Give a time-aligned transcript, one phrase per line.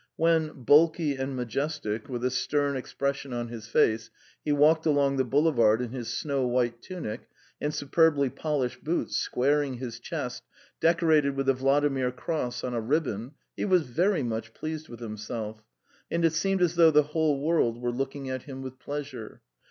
[0.15, 4.09] When, bulky and majestic, with a stern expression on his face,
[4.43, 7.27] he walked along the boulevard in his snow white tunic
[7.61, 10.41] and superbly polished boots, squaring his chest,
[10.79, 15.61] decorated with the Vladimir cross on a ribbon, he was very much pleased with himself,
[16.09, 19.43] and it seemed as though the whole world were looking at him with pleasure.